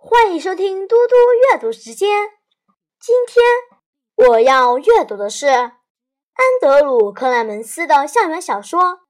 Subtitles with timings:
[0.00, 1.16] 欢迎收听嘟嘟
[1.50, 2.30] 阅读时间。
[3.00, 3.44] 今天
[4.28, 5.72] 我要阅读的是安
[6.60, 9.00] 德鲁·克莱门斯的校园小说，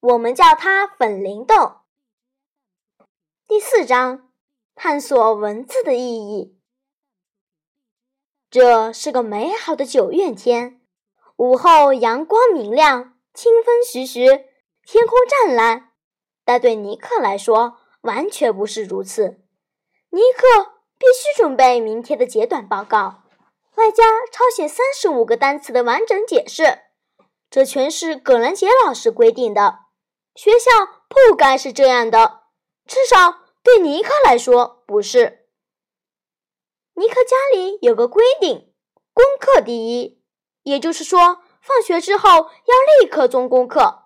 [0.00, 1.82] 我们叫它“粉灵豆”。
[3.46, 4.32] 第四章：
[4.74, 6.58] 探索文字的意义。
[8.50, 10.80] 这是个美好的九月天，
[11.36, 14.26] 午后阳光明亮，清风徐徐，
[14.86, 15.92] 天空湛蓝。
[16.46, 19.43] 但对尼克来说，完全不是如此。
[20.14, 23.24] 尼克必须准备明天的简短报告，
[23.74, 26.82] 外加抄写三十五个单词的完整解释。
[27.50, 29.80] 这全是葛兰杰老师规定的。
[30.36, 30.70] 学校
[31.08, 32.42] 不该是这样的，
[32.86, 35.48] 至少对尼克来说不是。
[36.94, 38.72] 尼克家里有个规定：
[39.12, 40.22] 功课第一，
[40.62, 44.04] 也就是说，放学之后要立刻做功课。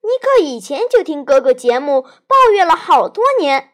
[0.00, 3.72] 尼克以前就听哥哥节目抱怨了好多年。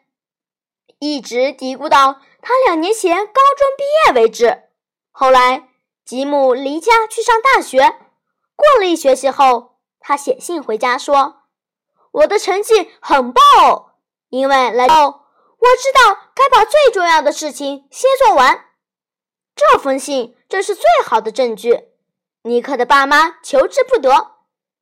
[1.01, 4.65] 一直嘀咕到他两年前高中毕业为止。
[5.09, 5.67] 后来
[6.05, 7.79] 吉姆离家去上大学，
[8.55, 11.41] 过了一学期后，他写信回家说
[12.13, 13.93] ：“我的成绩很棒哦，
[14.29, 15.21] 因为来哦，
[15.57, 18.65] 我知道该把最重要的事情先做完。”
[19.57, 21.89] 这封信正是最好的证据。
[22.43, 24.35] 尼克的爸妈求之不得，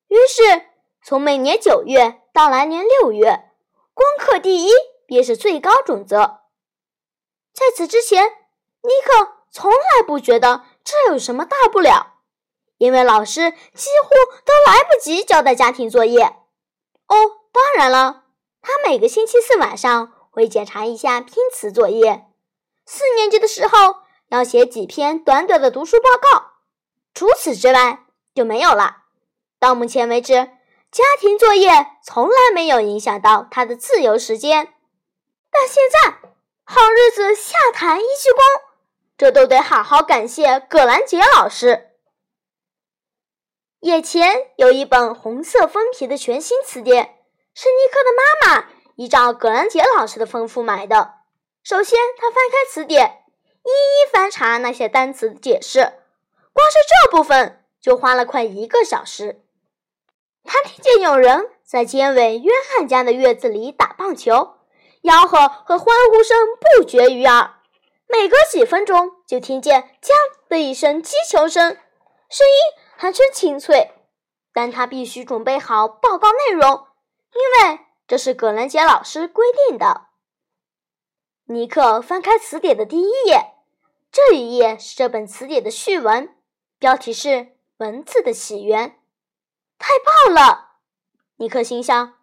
[0.09, 0.67] 于是
[1.01, 3.51] 从每年九月到来年六月，
[3.93, 4.69] 功课第一。
[5.09, 6.41] 便是最高准则。
[7.51, 8.23] 在此之前，
[8.83, 12.19] 尼克从来不觉得这有什么大不了，
[12.77, 14.09] 因为老师几乎
[14.45, 16.23] 都来不及交代家庭作业。
[17.07, 17.15] 哦，
[17.51, 18.25] 当然了，
[18.61, 22.27] 他每个星期四晚上会检查一下拼词作业。
[22.85, 23.95] 四年级的时候
[24.27, 26.51] 要写几篇短短的读书报告，
[27.15, 28.97] 除此之外就没有了。
[29.59, 30.35] 到目前为止，
[30.91, 34.75] 家庭作业从来没有影响到他的自由时间。
[35.51, 36.29] 但现在
[36.63, 38.61] 好日子下坛一鞠躬，
[39.17, 41.87] 这都得好好感谢葛兰杰老师。
[43.81, 47.17] 眼前有一本红色封皮的全新词典，
[47.53, 48.09] 是尼克的
[48.47, 51.13] 妈妈依照葛兰杰老师的吩咐买的。
[51.63, 53.23] 首先，他翻开词典，
[53.63, 55.79] 一一翻查那些单词的解释，
[56.53, 59.41] 光是这部分就花了快一个小时。
[60.43, 64.58] 他听见有人在监委约翰家的院子里打棒球。
[65.01, 67.55] 吆喝和欢呼声不绝于耳，
[68.07, 70.11] 每隔几分钟就听见“锵”
[70.49, 71.77] 的一声击球声，
[72.29, 73.93] 声音还真清脆。
[74.51, 76.87] 但他必须准备好报告内容，
[77.33, 80.07] 因为这是葛兰杰老师规定的。
[81.45, 83.53] 尼克翻开词典的第一页，
[84.11, 86.35] 这一页是这本词典的序文，
[86.77, 87.27] 标题是
[87.77, 88.89] 《文字的起源》。
[89.77, 90.71] 太棒了！
[91.37, 92.15] 尼克心想，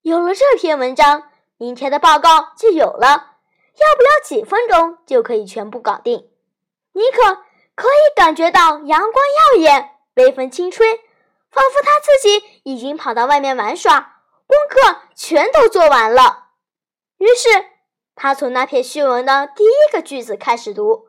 [0.00, 1.30] 有了这篇文章。
[1.64, 6.28] 明天的报告就有了，要不了几分钟就可以全部搞定。
[6.92, 7.38] 尼克
[7.74, 10.86] 可以感觉到阳光耀眼，微风轻吹，
[11.50, 16.48] 仿佛他自己已经跑到外面玩耍，功课全都做完了。
[17.16, 17.48] 于是
[18.14, 21.08] 他从那篇序文的第一个句子开始读，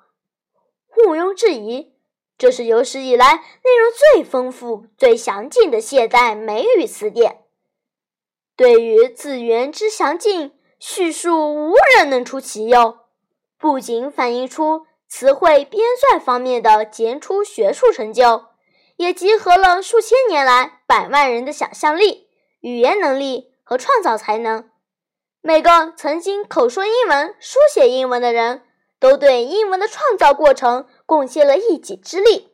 [1.06, 1.94] 毋庸置疑，
[2.38, 7.45] 这是有史以来内容最丰富、最详尽的现代美语词典。
[8.56, 13.00] 对于字源之详尽，叙述无人能出其右，
[13.58, 18.46] 不仅反映出词汇编纂方面的杰出学术成就，
[18.96, 22.30] 也集合了数千年来百万人的想象力、
[22.62, 24.70] 语言能力和创造才能。
[25.42, 28.64] 每个曾经口说英文、书写英文的人
[29.00, 32.54] 都对英文的创造过程贡献了一己之力。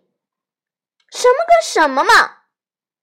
[1.12, 2.38] 什么跟什么嘛！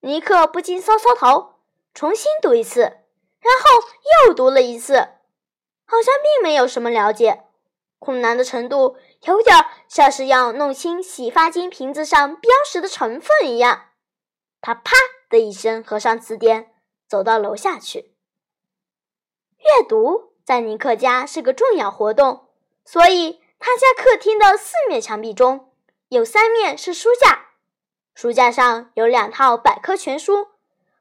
[0.01, 1.58] 尼克不禁搔搔头。
[1.99, 3.85] 重新读一次，然后
[4.25, 7.43] 又读了一次，好像并没有什么了解。
[7.99, 9.53] 困难的程度有点
[9.89, 13.87] 像是要弄清洗发精瓶子上标识的成分一样。
[14.61, 14.95] 他啪
[15.29, 16.71] 的一声合上词典，
[17.05, 18.15] 走到楼下去。
[19.57, 22.47] 阅读在尼克家是个重要活动，
[22.85, 25.73] 所以他家客厅的四面墙壁中
[26.07, 27.47] 有三面是书架，
[28.15, 30.47] 书架上有两套百科全书。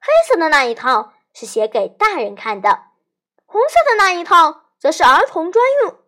[0.00, 2.84] 黑色的那一套是写给大人看的，
[3.46, 5.98] 红色的那一套则是儿童专用。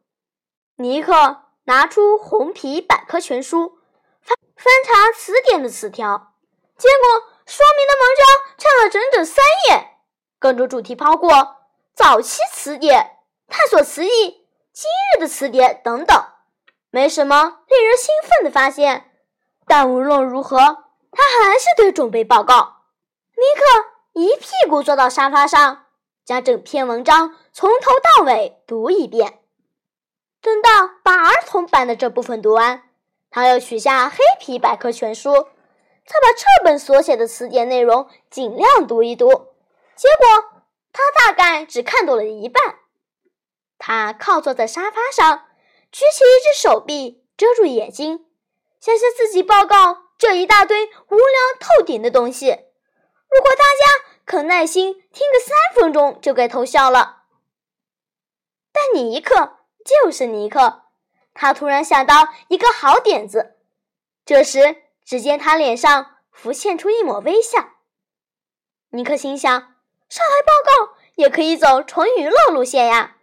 [0.76, 3.78] 尼克拿出红皮百科全书，
[4.22, 6.34] 翻翻查词典的词条，
[6.76, 9.98] 结果说明的文章占了整整三页，
[10.38, 11.56] 各种主题包括
[11.94, 16.24] 早期词典、探索词义、今日的词典等等，
[16.90, 19.10] 没什么令人兴奋的发现。
[19.66, 20.58] 但无论如何，
[21.12, 22.79] 他还是得准备报告。
[23.40, 25.86] 尼克一屁股坐到沙发上，
[26.26, 29.40] 将整篇文章从头到尾读一遍。
[30.42, 30.68] 等到
[31.02, 32.82] 把儿童版的这部分读完，
[33.30, 39.28] 他又取下黑皮百科全书，再把这本所写的词典内容尽量读一读。
[39.96, 40.60] 结果
[40.92, 42.80] 他大概只看懂了一半。
[43.78, 45.46] 他靠坐在沙发上，
[45.90, 48.26] 举起一只手臂遮住眼睛，
[48.78, 51.24] 想向自己报告这一大堆无聊
[51.58, 52.66] 透顶的东西。
[53.30, 57.22] 如果大家肯耐心听个三分钟，就该偷笑了。
[58.72, 59.56] 但尼克。
[59.82, 60.82] 就是尼克，
[61.32, 63.56] 他突然想到一个好点子。
[64.26, 67.70] 这时，只见他脸上浮现出一抹微笑。
[68.90, 69.50] 尼克心想：
[70.10, 70.52] 上台报
[70.86, 73.16] 告也可以走纯娱乐路线呀。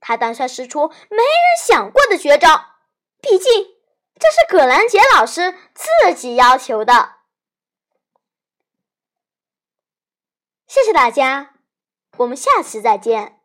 [0.00, 1.24] 他打算使出没人
[1.64, 2.64] 想过的绝招，
[3.22, 3.68] 毕竟
[4.18, 7.19] 这是葛兰杰老师自己要求的。
[10.70, 11.54] 谢谢大家，
[12.18, 13.39] 我们下次再见。